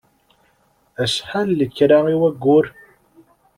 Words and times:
Acḥal 1.03 1.49
lekra 1.59 1.97
i 2.13 2.15
wayyur? 2.21 2.65